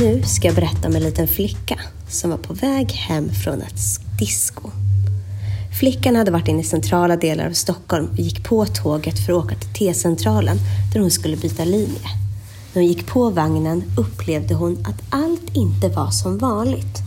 Nu 0.00 0.22
ska 0.22 0.46
jag 0.46 0.54
berätta 0.54 0.88
om 0.88 0.96
en 0.96 1.02
liten 1.02 1.28
flicka 1.28 1.80
som 2.08 2.30
var 2.30 2.36
på 2.36 2.54
väg 2.54 2.92
hem 2.92 3.28
från 3.44 3.62
ett 3.62 3.80
disco. 4.18 4.70
Flickan 5.80 6.16
hade 6.16 6.30
varit 6.30 6.48
inne 6.48 6.60
i 6.60 6.64
centrala 6.64 7.16
delar 7.16 7.46
av 7.46 7.52
Stockholm 7.52 8.08
och 8.10 8.18
gick 8.18 8.44
på 8.44 8.66
tåget 8.66 9.26
för 9.26 9.32
att 9.32 9.44
åka 9.44 9.54
till 9.54 9.68
T-centralen 9.68 10.56
där 10.92 11.00
hon 11.00 11.10
skulle 11.10 11.36
byta 11.36 11.64
linje. 11.64 12.08
När 12.72 12.82
hon 12.82 12.86
gick 12.86 13.06
på 13.06 13.30
vagnen 13.30 13.84
upplevde 13.98 14.54
hon 14.54 14.86
att 14.86 15.02
allt 15.10 15.56
inte 15.56 15.88
var 15.88 16.10
som 16.10 16.38
vanligt. 16.38 16.98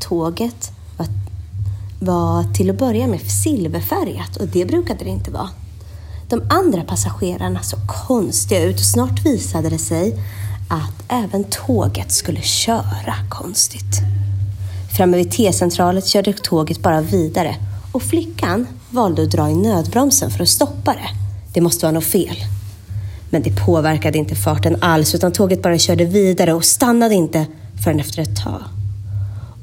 Tåget 0.00 0.72
var, 0.96 1.06
var 2.00 2.54
till 2.54 2.70
att 2.70 2.78
börja 2.78 3.06
med 3.06 3.20
silverfärgat 3.20 4.36
och 4.36 4.48
det 4.48 4.64
brukade 4.64 5.04
det 5.04 5.10
inte 5.10 5.30
vara. 5.30 5.50
De 6.28 6.42
andra 6.50 6.84
passagerarna 6.84 7.62
såg 7.62 7.80
konstiga 8.06 8.64
ut 8.64 8.76
och 8.76 8.86
snart 8.86 9.26
visade 9.26 9.70
det 9.70 9.78
sig 9.78 10.18
att 10.68 11.04
även 11.08 11.44
tåget 11.44 12.12
skulle 12.12 12.40
köra 12.40 13.14
konstigt. 13.28 14.00
Framme 14.96 15.16
vid 15.16 15.30
T-centralen 15.30 16.02
körde 16.02 16.32
tåget 16.32 16.82
bara 16.82 17.00
vidare 17.00 17.56
och 17.92 18.02
flickan 18.02 18.66
valde 18.90 19.22
att 19.22 19.30
dra 19.30 19.50
i 19.50 19.54
nödbromsen 19.54 20.30
för 20.30 20.42
att 20.42 20.48
stoppa 20.48 20.92
det. 20.92 21.08
Det 21.54 21.60
måste 21.60 21.86
vara 21.86 21.92
något 21.92 22.04
fel. 22.04 22.36
Men 23.30 23.42
det 23.42 23.56
påverkade 23.66 24.18
inte 24.18 24.34
farten 24.34 24.82
alls 24.82 25.14
utan 25.14 25.32
tåget 25.32 25.62
bara 25.62 25.78
körde 25.78 26.04
vidare 26.04 26.52
och 26.52 26.64
stannade 26.64 27.14
inte 27.14 27.46
förrän 27.84 28.00
efter 28.00 28.22
ett 28.22 28.36
tag. 28.44 28.62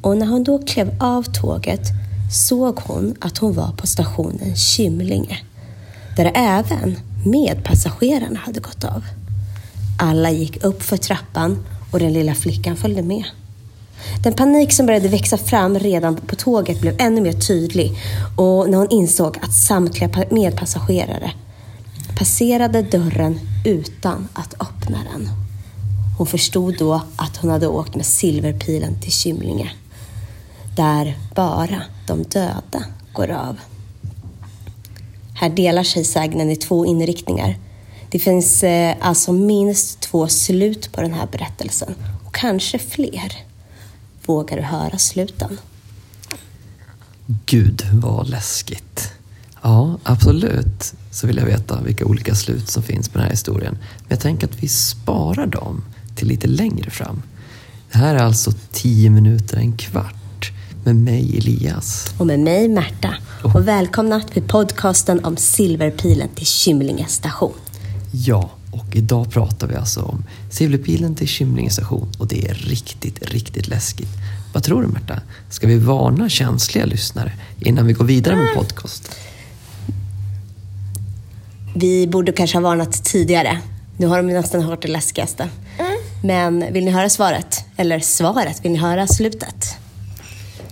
Och 0.02 0.18
när 0.18 0.26
hon 0.26 0.44
då 0.44 0.60
klev 0.66 0.96
av 1.00 1.24
tåget 1.24 1.88
såg 2.32 2.80
hon 2.80 3.16
att 3.22 3.38
hon 3.38 3.54
var 3.54 3.72
på 3.72 3.88
stationen 3.88 4.56
Kymlinge 4.56 5.40
där 6.18 6.32
även 6.36 6.96
medpassagerarna 7.26 8.40
hade 8.40 8.60
gått 8.60 8.84
av. 8.84 9.04
Alla 10.00 10.32
gick 10.32 10.64
upp 10.64 10.84
för 10.84 10.98
trappan 10.98 11.66
och 11.92 12.00
den 12.00 12.14
lilla 12.14 12.36
flickan 12.36 12.76
följde 12.76 13.02
med. 13.02 13.24
Den 14.24 14.34
panik 14.34 14.74
som 14.74 14.86
började 14.86 15.08
växa 15.08 15.38
fram 15.38 15.80
redan 15.80 16.16
på 16.16 16.36
tåget 16.36 16.82
blev 16.82 16.96
ännu 17.00 17.22
mer 17.22 17.34
tydlig 17.34 17.98
och 18.38 18.70
när 18.70 18.78
hon 18.78 18.90
insåg 18.90 19.38
att 19.42 19.54
samtliga 19.54 20.26
medpassagerare 20.30 21.32
passerade 22.18 22.82
dörren 22.82 23.40
utan 23.66 24.28
att 24.34 24.54
öppna 24.54 24.98
den. 25.14 25.30
Hon 26.18 26.28
förstod 26.28 26.78
då 26.78 27.02
att 27.16 27.38
hon 27.38 27.52
hade 27.52 27.68
åkt 27.68 27.96
med 27.96 28.06
silverpilen 28.06 29.02
till 29.02 29.12
Kymlinge. 29.12 29.72
Där 30.76 31.18
bara 31.36 31.82
de 32.08 32.24
döda 32.24 32.84
går 33.14 33.32
av. 33.32 33.58
Här 35.34 35.50
delar 35.50 35.84
sig 35.84 36.04
sägnen 36.04 36.50
i 36.50 36.56
två 36.56 36.86
inriktningar. 36.86 37.58
Det 38.14 38.20
finns 38.20 38.64
eh, 38.64 38.96
alltså 39.02 39.32
minst 39.32 40.00
två 40.00 40.28
slut 40.28 40.92
på 40.92 41.02
den 41.02 41.14
här 41.14 41.28
berättelsen 41.32 41.96
och 42.26 42.36
kanske 42.36 42.80
fler. 42.80 43.34
Vågar 44.26 44.58
du 44.58 44.64
höra 44.64 44.98
sluten? 44.98 45.58
Gud 47.46 47.84
vad 47.94 48.30
läskigt. 48.30 49.12
Ja, 49.62 49.98
absolut 50.04 50.94
så 51.12 51.28
vill 51.28 51.38
jag 51.38 51.46
veta 51.46 51.82
vilka 51.82 52.06
olika 52.06 52.36
slut 52.36 52.70
som 52.70 52.84
finns 52.84 53.10
på 53.10 53.18
den 53.18 53.24
här 53.24 53.32
historien. 53.32 53.78
Men 53.98 54.08
jag 54.10 54.20
tänker 54.20 54.48
att 54.48 54.64
vi 54.64 54.68
sparar 54.68 55.48
dem 55.48 55.84
till 56.16 56.28
lite 56.28 56.48
längre 56.48 56.90
fram. 56.90 57.22
Det 57.92 57.98
här 57.98 58.16
är 58.16 58.24
alltså 58.24 58.52
tio 58.72 59.10
minuter, 59.10 59.58
en 59.58 59.78
kvart 59.78 60.52
med 60.84 60.96
mig 60.96 61.38
Elias. 61.38 62.14
Och 62.18 62.28
med 62.28 62.40
mig 62.40 62.68
Märta. 62.68 63.16
Och 63.44 63.68
välkomna 63.68 64.22
till 64.22 64.44
podcasten 64.44 65.26
om 65.26 65.38
Silverpilen 65.38 66.30
till 66.36 66.48
Kymlinge 66.48 67.06
station. 67.08 67.54
Ja, 68.16 68.50
och 68.72 68.96
idag 68.96 69.32
pratar 69.32 69.68
vi 69.68 69.76
alltså 69.76 70.02
om 70.02 70.24
Silverpilen 70.50 71.16
till 71.16 71.28
Kymlinge 71.28 71.70
station 71.70 72.08
och 72.18 72.28
det 72.28 72.48
är 72.48 72.54
riktigt, 72.54 73.24
riktigt 73.32 73.68
läskigt. 73.68 74.10
Vad 74.54 74.64
tror 74.64 74.82
du 74.82 74.88
Märta? 74.88 75.22
Ska 75.50 75.68
vi 75.68 75.78
varna 75.78 76.30
känsliga 76.30 76.86
lyssnare 76.86 77.32
innan 77.60 77.88
vi 77.88 77.94
går 77.94 78.06
vidare 78.06 78.36
med 78.36 78.54
podcast? 78.56 79.16
Vi 81.76 82.08
borde 82.08 82.32
kanske 82.32 82.58
ha 82.58 82.62
varnat 82.62 83.04
tidigare. 83.04 83.60
Nu 83.98 84.08
har 84.08 84.18
de 84.18 84.28
nästan 84.34 84.62
hört 84.62 84.82
det 84.82 84.88
läskigaste. 84.88 85.50
Men 86.24 86.74
vill 86.74 86.86
ni 86.86 86.92
höra 86.92 87.10
svaret? 87.10 87.66
Eller 87.78 88.00
svaret, 88.00 88.66
vill 88.66 88.72
ni 88.72 88.78
höra 88.78 89.08
slutet? 89.08 89.76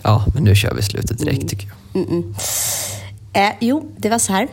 Ja, 0.01 0.25
men 0.33 0.43
nu 0.43 0.55
kör 0.55 0.73
vi 0.73 0.81
slutet 0.81 1.19
direkt 1.19 1.49
tycker 1.49 1.67
jag. 1.93 2.03
Mm-mm. 2.03 2.35
Eh, 3.33 3.51
jo, 3.59 3.91
det 3.97 4.09
var 4.09 4.19
så 4.19 4.33
här. 4.33 4.47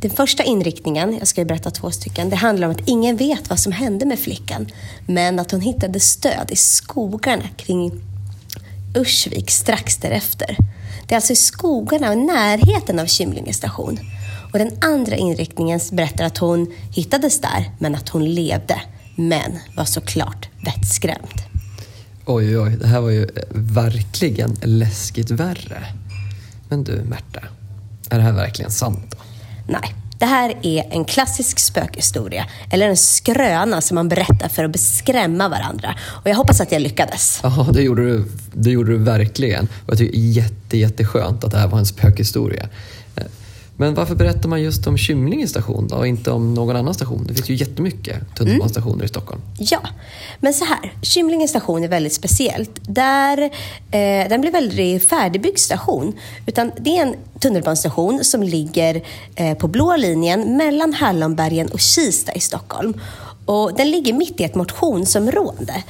Den 0.00 0.10
första 0.10 0.42
inriktningen, 0.42 1.16
jag 1.18 1.28
ska 1.28 1.40
ju 1.40 1.44
berätta 1.44 1.70
två 1.70 1.90
stycken, 1.90 2.30
det 2.30 2.36
handlar 2.36 2.68
om 2.68 2.74
att 2.74 2.88
ingen 2.88 3.16
vet 3.16 3.50
vad 3.50 3.58
som 3.58 3.72
hände 3.72 4.06
med 4.06 4.18
flickan. 4.18 4.66
Men 5.06 5.38
att 5.38 5.50
hon 5.50 5.60
hittade 5.60 6.00
stöd 6.00 6.50
i 6.50 6.56
skogarna 6.56 7.48
kring 7.56 7.92
Ursvik 8.94 9.50
strax 9.50 9.96
därefter. 9.96 10.56
Det 11.06 11.14
är 11.14 11.16
alltså 11.16 11.32
i 11.32 11.36
skogarna 11.36 12.10
och 12.10 12.18
närheten 12.18 12.98
av 12.98 13.06
Kymlinge 13.06 13.52
station. 13.52 13.98
Och 14.52 14.58
den 14.58 14.70
andra 14.80 15.16
inriktningen 15.16 15.80
berättar 15.92 16.24
att 16.24 16.38
hon 16.38 16.74
hittades 16.92 17.40
där, 17.40 17.70
men 17.78 17.94
att 17.94 18.08
hon 18.08 18.34
levde. 18.34 18.80
Men 19.16 19.58
var 19.76 19.84
såklart 19.84 20.48
vettskrämd. 20.64 21.42
Oj, 22.26 22.58
oj, 22.58 22.58
oj. 22.58 22.76
Det 22.80 22.86
här 22.86 23.00
var 23.00 23.10
ju 23.10 23.22
eh, 23.22 23.42
verkligen 23.50 24.56
läskigt 24.62 25.30
värre. 25.30 25.86
Men 26.68 26.84
du, 26.84 26.92
Märta. 26.92 27.40
Är 28.10 28.16
det 28.16 28.22
här 28.22 28.32
verkligen 28.32 28.70
sant 28.70 29.04
då? 29.10 29.27
Nej, 29.68 29.94
det 30.18 30.26
här 30.26 30.54
är 30.62 30.84
en 30.90 31.04
klassisk 31.04 31.58
spökhistoria. 31.58 32.46
Eller 32.70 32.88
en 32.88 32.96
skröna 32.96 33.80
som 33.80 33.94
man 33.94 34.08
berättar 34.08 34.48
för 34.48 34.64
att 34.64 34.70
beskrämma 34.70 35.48
varandra. 35.48 35.94
Och 36.06 36.28
jag 36.30 36.34
hoppas 36.34 36.60
att 36.60 36.72
jag 36.72 36.82
lyckades. 36.82 37.40
Ja, 37.42 37.68
det 37.72 37.82
gjorde 37.82 38.02
du, 38.02 38.24
det 38.52 38.70
gjorde 38.70 38.92
du 38.92 38.98
verkligen. 38.98 39.64
Och 39.64 39.90
jag 39.90 39.98
tycker 39.98 40.18
jätte, 40.18 40.76
jätteskönt 40.78 41.44
att 41.44 41.50
det 41.50 41.58
här 41.58 41.68
var 41.68 41.78
en 41.78 41.86
spökhistoria. 41.86 42.68
Men 43.80 43.94
varför 43.94 44.14
berättar 44.14 44.48
man 44.48 44.62
just 44.62 44.86
om 44.86 44.98
Kymlinge 44.98 45.46
station 45.46 45.88
då 45.88 45.96
och 45.96 46.06
inte 46.06 46.30
om 46.30 46.54
någon 46.54 46.76
annan 46.76 46.94
station? 46.94 47.24
Det 47.28 47.34
finns 47.34 47.50
ju 47.50 47.54
jättemycket 47.54 48.34
tunnelbanestationer 48.36 48.94
mm. 48.94 49.04
i 49.04 49.08
Stockholm. 49.08 49.40
Mm. 49.40 49.66
Ja, 49.70 49.80
men 50.40 50.54
så 50.54 50.64
här. 50.64 50.92
Kymlinge 51.02 51.48
station 51.48 51.84
är 51.84 51.88
väldigt 51.88 52.12
speciellt. 52.12 52.70
Där, 52.82 53.38
eh, 53.90 54.28
den 54.28 54.40
blir 54.40 54.50
väldigt 54.50 55.08
färdigbyggd 55.08 55.58
station. 55.58 56.12
Utan 56.46 56.72
det 56.80 56.98
är 56.98 57.02
en 57.02 57.14
tunnelbanestation 57.40 58.24
som 58.24 58.42
ligger 58.42 59.02
eh, 59.34 59.58
på 59.58 59.68
blå 59.68 59.96
linjen 59.96 60.56
mellan 60.56 60.92
Hallonbergen 60.92 61.68
och 61.68 61.80
Kista 61.80 62.32
i 62.32 62.40
Stockholm. 62.40 63.00
Och 63.44 63.74
den 63.76 63.90
ligger 63.90 64.12
mitt 64.12 64.40
i 64.40 64.44
ett 64.44 64.54
motionsområde 64.54 65.82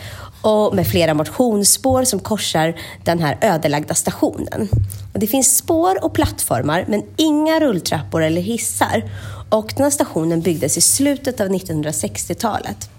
och 0.42 0.74
med 0.74 0.86
flera 0.86 1.14
motionsspår 1.14 2.04
som 2.04 2.20
korsar 2.20 2.74
den 3.04 3.18
här 3.18 3.38
ödelagda 3.40 3.94
stationen. 3.94 4.68
Och 5.12 5.18
det 5.18 5.26
finns 5.26 5.56
spår 5.56 6.04
och 6.04 6.14
plattformar 6.14 6.84
men 6.88 7.02
inga 7.16 7.60
rulltrappor 7.60 8.22
eller 8.22 8.40
hissar. 8.40 9.10
Och 9.50 9.72
den 9.76 9.84
här 9.84 9.90
stationen 9.90 10.40
byggdes 10.40 10.76
i 10.76 10.80
slutet 10.80 11.40
av 11.40 11.48
1960-talet. 11.48 12.90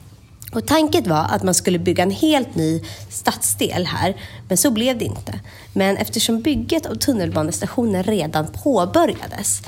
Och 0.51 0.67
tanken 0.67 1.09
var 1.09 1.25
att 1.29 1.44
man 1.44 1.53
skulle 1.53 1.79
bygga 1.79 2.03
en 2.03 2.11
helt 2.11 2.55
ny 2.55 2.83
stadsdel 3.09 3.85
här, 3.85 4.16
men 4.47 4.57
så 4.57 4.71
blev 4.71 4.97
det 4.97 5.06
inte. 5.06 5.39
Men 5.73 5.97
eftersom 5.97 6.41
bygget 6.41 6.85
av 6.85 6.95
tunnelbanestationen 6.95 8.03
redan 8.03 8.47
påbörjades, 8.47 9.61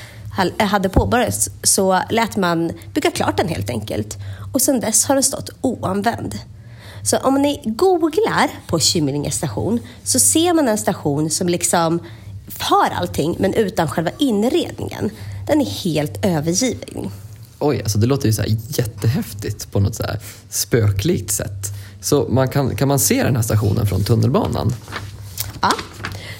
eh, 0.57 0.67
hade 0.67 0.89
påbörjats, 0.89 1.49
så 1.63 2.01
lät 2.09 2.37
man 2.37 2.71
bygga 2.93 3.11
klart 3.11 3.37
den 3.37 3.47
helt 3.47 3.69
enkelt. 3.69 4.17
Och 4.53 4.61
sedan 4.61 4.79
dess 4.79 5.05
har 5.05 5.15
den 5.15 5.23
stått 5.23 5.49
oanvänd. 5.61 6.35
Så 7.03 7.17
om 7.17 7.41
ni 7.41 7.61
googlar 7.65 8.49
på 8.67 8.79
Kymlinge 8.79 9.31
station 9.31 9.79
så 10.03 10.19
ser 10.19 10.53
man 10.53 10.67
en 10.67 10.77
station 10.77 11.29
som 11.29 11.49
liksom 11.49 11.99
har 12.59 12.89
allting 12.89 13.35
men 13.39 13.53
utan 13.53 13.87
själva 13.87 14.11
inredningen. 14.19 15.09
Den 15.47 15.61
är 15.61 15.65
helt 15.65 16.25
övergiven. 16.25 17.11
Oj, 17.59 17.81
alltså 17.81 17.97
det 17.97 18.07
låter 18.07 18.27
ju 18.27 18.33
så 18.33 18.43
jättehäftigt 18.67 19.71
på 19.71 19.79
något 19.79 19.95
så 19.95 20.03
spöklikt 20.49 21.31
sätt. 21.31 21.67
Så 22.01 22.27
man 22.29 22.47
kan, 22.47 22.75
kan 22.75 22.87
man 22.87 22.99
se 22.99 23.23
den 23.23 23.35
här 23.35 23.43
stationen 23.43 23.87
från 23.87 24.03
tunnelbanan? 24.03 24.73
Ja, 25.61 25.71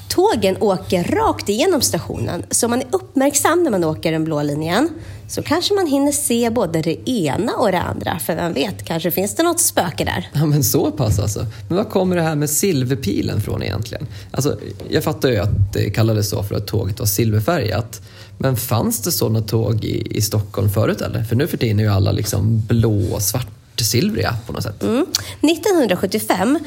Tågen 0.07 0.57
åker 0.59 1.03
rakt 1.03 1.49
igenom 1.49 1.81
stationen, 1.81 2.43
så 2.51 2.65
om 2.65 2.69
man 2.69 2.81
är 2.81 2.87
uppmärksam 2.91 3.63
när 3.63 3.71
man 3.71 3.83
åker 3.83 4.11
den 4.11 4.23
blå 4.23 4.43
linjen 4.43 4.89
så 5.31 5.41
kanske 5.41 5.73
man 5.73 5.87
hinner 5.87 6.11
se 6.11 6.49
både 6.49 6.81
det 6.81 7.09
ena 7.09 7.53
och 7.53 7.71
det 7.71 7.81
andra. 7.81 8.19
För 8.19 8.35
vem 8.35 8.53
vet, 8.53 8.85
kanske 8.85 9.11
finns 9.11 9.35
det 9.35 9.43
något 9.43 9.59
spöke 9.59 10.05
där. 10.05 10.29
Ja, 10.33 10.45
men 10.45 10.63
så 10.63 10.91
pass 10.91 11.19
alltså. 11.19 11.45
Men 11.67 11.77
var 11.77 11.83
kommer 11.83 12.15
det 12.15 12.21
här 12.21 12.35
med 12.35 12.49
silverpilen 12.49 13.41
från 13.41 13.63
egentligen? 13.63 14.07
Alltså, 14.31 14.57
jag 14.89 15.03
fattar 15.03 15.29
ju 15.29 15.37
att 15.37 15.73
det 15.73 15.89
kallades 15.89 16.29
så 16.29 16.43
för 16.43 16.55
att 16.55 16.67
tåget 16.67 16.99
var 16.99 17.05
silverfärgat. 17.05 18.01
Men 18.37 18.57
fanns 18.57 19.01
det 19.01 19.11
sådana 19.11 19.41
tåg 19.41 19.83
i, 19.83 20.17
i 20.17 20.21
Stockholm 20.21 20.69
förut 20.69 21.01
eller? 21.01 21.23
För 21.23 21.35
nu 21.35 21.47
för 21.47 21.57
tiden 21.57 21.79
är 21.79 21.83
ju 21.83 21.89
alla 21.89 22.11
liksom 22.11 22.61
blå 22.67 23.13
och 23.13 23.21
svartsilvriga 23.21 24.35
på 24.47 24.53
något 24.53 24.63
sätt. 24.63 24.83
Mm. 24.83 25.05
1975 25.41 26.59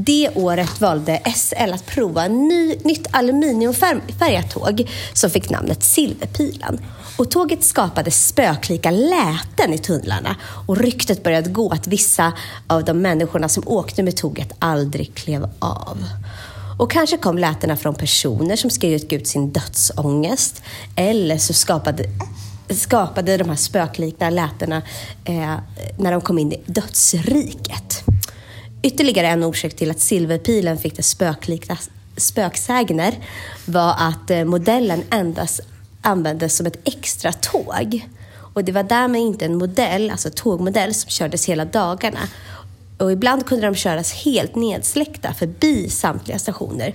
det 0.00 0.30
året 0.34 0.80
valde 0.80 1.20
SL 1.36 1.72
att 1.72 1.86
prova 1.86 2.24
en 2.24 2.48
ny, 2.48 2.76
nytt 2.84 3.06
aluminiumfärgat 3.10 4.50
tåg 4.50 4.90
som 5.12 5.30
fick 5.30 5.50
namnet 5.50 5.82
Silverpilen. 5.82 6.80
Och 7.18 7.30
tåget 7.30 7.64
skapade 7.64 8.10
spöklika 8.10 8.90
läten 8.90 9.74
i 9.74 9.78
tunnlarna 9.78 10.36
och 10.66 10.76
ryktet 10.76 11.22
började 11.22 11.50
gå 11.50 11.70
att 11.70 11.86
vissa 11.86 12.32
av 12.66 12.84
de 12.84 13.02
människorna 13.02 13.48
som 13.48 13.62
åkte 13.66 14.02
med 14.02 14.16
tåget 14.16 14.52
aldrig 14.58 15.14
klev 15.14 15.48
av. 15.58 16.04
Och 16.78 16.90
kanske 16.90 17.16
kom 17.16 17.38
lätena 17.38 17.76
från 17.76 17.94
personer 17.94 18.56
som 18.56 18.70
skrev 18.70 19.12
ut 19.12 19.26
sin 19.26 19.52
dödsångest 19.52 20.62
eller 20.96 21.38
så 21.38 21.52
skapade 21.52 22.04
skapade 22.70 23.36
de 23.36 23.48
här 23.48 23.56
spökliknande 23.56 24.36
lätena 24.36 24.82
eh, 25.24 25.54
när 25.98 26.12
de 26.12 26.20
kom 26.20 26.38
in 26.38 26.52
i 26.52 26.62
dödsriket. 26.66 28.04
Ytterligare 28.82 29.26
en 29.26 29.44
orsak 29.44 29.74
till 29.74 29.90
att 29.90 30.00
silverpilen 30.00 30.78
fick 30.78 30.96
det 30.96 31.02
spöklika 31.02 31.78
spöksägner 32.16 33.14
var 33.64 33.94
att 33.98 34.30
eh, 34.30 34.44
modellen 34.44 35.02
endast 35.10 35.60
användes 36.02 36.56
som 36.56 36.66
ett 36.66 36.88
extra 36.88 37.32
tåg. 37.32 38.08
Och 38.54 38.64
det 38.64 38.72
var 38.72 38.82
därmed 38.82 39.20
inte 39.20 39.44
en 39.44 39.58
modell, 39.58 40.10
alltså 40.10 40.30
tågmodell, 40.34 40.94
som 40.94 41.10
kördes 41.10 41.48
hela 41.48 41.64
dagarna. 41.64 42.20
Och 42.98 43.12
ibland 43.12 43.46
kunde 43.46 43.66
de 43.66 43.74
köras 43.74 44.12
helt 44.12 44.54
nedsläckta 44.54 45.34
förbi 45.34 45.90
samtliga 45.90 46.38
stationer 46.38 46.94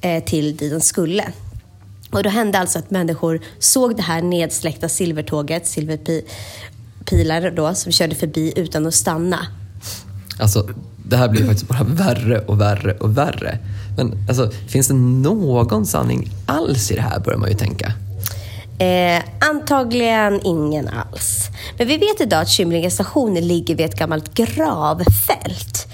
eh, 0.00 0.24
till 0.24 0.56
dit 0.56 0.72
de 0.72 0.80
skulle. 0.80 1.32
Och 2.10 2.22
då 2.22 2.30
hände 2.30 2.58
alltså 2.58 2.78
att 2.78 2.90
människor 2.90 3.40
såg 3.58 3.96
det 3.96 4.02
här 4.02 4.22
nedsläckta 4.22 4.88
silvertåget, 4.88 5.66
silverpilar 5.66 7.50
då, 7.50 7.74
som 7.74 7.92
körde 7.92 8.14
förbi 8.14 8.52
utan 8.56 8.86
att 8.86 8.94
stanna. 8.94 9.46
Alltså, 10.38 10.68
det 11.08 11.16
här 11.16 11.28
blir 11.28 11.46
faktiskt 11.46 11.68
bara 11.68 11.82
värre 11.82 12.38
och 12.38 12.60
värre 12.60 12.92
och 12.92 13.18
värre. 13.18 13.58
Men 13.96 14.12
alltså, 14.28 14.50
finns 14.68 14.88
det 14.88 14.94
någon 14.94 15.86
sanning 15.86 16.30
alls 16.46 16.90
i 16.90 16.94
det 16.94 17.00
här, 17.00 17.20
börjar 17.20 17.38
man 17.38 17.48
ju 17.48 17.56
tänka. 17.56 17.92
Eh, 18.78 19.22
antagligen 19.50 20.46
ingen 20.46 20.88
alls. 20.88 21.48
Men 21.78 21.88
vi 21.88 21.96
vet 21.96 22.20
idag 22.20 22.40
att 22.40 22.48
Kymlinge 22.48 22.90
station 22.90 23.34
ligger 23.34 23.74
vid 23.74 23.86
ett 23.86 23.98
gammalt 23.98 24.34
gravfält. 24.34 25.86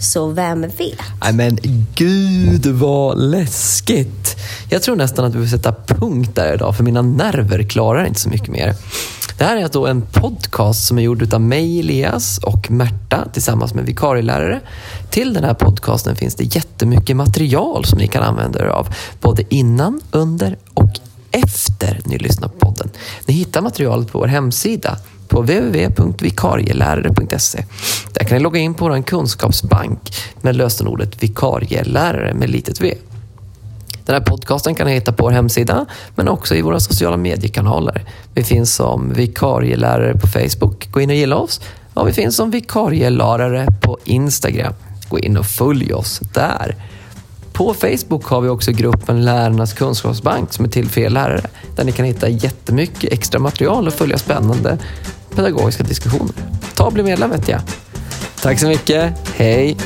Så 0.00 0.26
vem 0.26 0.60
vet? 0.60 0.98
Nej 1.20 1.32
men 1.32 1.58
gud 1.94 2.66
vad 2.66 3.18
läskigt. 3.18 4.36
Jag 4.68 4.82
tror 4.82 4.96
nästan 4.96 5.24
att 5.24 5.34
vi 5.34 5.38
får 5.48 5.56
sätta 5.56 5.74
punkt 5.86 6.30
där 6.34 6.54
idag 6.54 6.76
för 6.76 6.84
mina 6.84 7.02
nerver 7.02 7.62
klarar 7.62 8.06
inte 8.06 8.20
så 8.20 8.28
mycket 8.28 8.48
mer. 8.48 8.74
Det 9.40 9.46
här 9.46 9.56
är 9.56 9.68
då 9.68 9.86
en 9.86 10.02
podcast 10.02 10.86
som 10.86 10.98
är 10.98 11.02
gjord 11.02 11.34
av 11.34 11.40
mig, 11.40 11.80
Elias 11.80 12.38
och 12.38 12.70
Märta 12.70 13.28
tillsammans 13.32 13.74
med 13.74 13.84
vikarielärare. 13.84 14.60
Till 15.10 15.34
den 15.34 15.44
här 15.44 15.54
podcasten 15.54 16.16
finns 16.16 16.34
det 16.34 16.54
jättemycket 16.54 17.16
material 17.16 17.84
som 17.84 17.98
ni 17.98 18.08
kan 18.08 18.22
använda 18.22 18.60
er 18.60 18.64
av. 18.64 18.88
Både 19.20 19.54
innan, 19.54 20.00
under 20.10 20.58
och 20.74 20.90
efter 21.30 22.00
ni 22.04 22.18
lyssnar 22.18 22.48
på 22.48 22.58
podden. 22.58 22.90
Ni 23.26 23.34
hittar 23.34 23.62
materialet 23.62 24.12
på 24.12 24.18
vår 24.18 24.26
hemsida 24.26 24.96
på 25.28 25.40
www.vikarielärare.se. 25.40 27.64
Där 28.12 28.24
kan 28.24 28.38
ni 28.38 28.42
logga 28.42 28.60
in 28.60 28.74
på 28.74 28.88
vår 28.88 29.02
kunskapsbank 29.02 30.14
med 30.40 30.56
lösenordet 30.56 31.22
vikarielärare 31.22 32.34
med 32.34 32.50
litet 32.50 32.80
v. 32.80 32.94
Den 34.10 34.22
här 34.22 34.26
podcasten 34.26 34.74
kan 34.74 34.86
ni 34.86 34.92
hitta 34.92 35.12
på 35.12 35.22
vår 35.22 35.30
hemsida 35.30 35.86
men 36.14 36.28
också 36.28 36.54
i 36.54 36.62
våra 36.62 36.80
sociala 36.80 37.16
mediekanaler. 37.16 38.04
Vi 38.34 38.44
finns 38.44 38.74
som 38.74 39.12
vikarielärare 39.12 40.18
på 40.18 40.26
Facebook. 40.26 40.88
Gå 40.90 41.00
in 41.00 41.10
och 41.10 41.16
gilla 41.16 41.36
oss. 41.36 41.60
Och 41.94 42.08
vi 42.08 42.12
finns 42.12 42.36
som 42.36 42.50
vikarielärare 42.50 43.66
på 43.80 43.98
Instagram. 44.04 44.74
Gå 45.08 45.18
in 45.18 45.36
och 45.36 45.46
följ 45.46 45.92
oss 45.92 46.20
där. 46.32 46.76
På 47.52 47.74
Facebook 47.74 48.24
har 48.24 48.40
vi 48.40 48.48
också 48.48 48.72
gruppen 48.72 49.24
Lärarnas 49.24 49.72
kunskapsbank 49.72 50.52
som 50.52 50.64
är 50.64 50.68
till 50.68 50.88
för 50.88 51.00
er 51.00 51.10
lärare. 51.10 51.46
Där 51.76 51.84
ni 51.84 51.92
kan 51.92 52.04
hitta 52.06 52.28
jättemycket 52.28 53.12
extra 53.12 53.40
material 53.40 53.86
och 53.86 53.94
följa 53.94 54.18
spännande 54.18 54.78
pedagogiska 55.34 55.82
diskussioner. 55.82 56.34
Ta 56.74 56.86
och 56.86 56.92
bli 56.92 57.02
medlem 57.02 57.30
vet 57.30 57.48
jag. 57.48 57.60
Tack 58.42 58.60
så 58.60 58.66
mycket. 58.66 59.14
Hej! 59.34 59.76